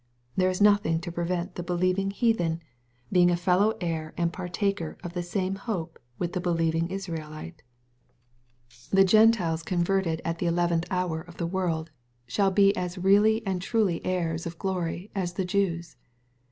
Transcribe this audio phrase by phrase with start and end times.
[0.35, 2.59] There is nothing to prevent the believing heathen
[3.11, 3.43] being ^^s 248 SXPOSITOBT THOUQHTS.
[3.43, 7.61] fellow heir and partaker of the same hope'" with the believing Israelite.
[8.89, 11.91] The Gentiles converted at "the eleventh hour*' of the world,
[12.25, 15.97] shall be as really and truly heirs of glory as the Jews.